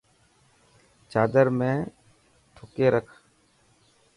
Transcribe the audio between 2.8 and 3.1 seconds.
رک.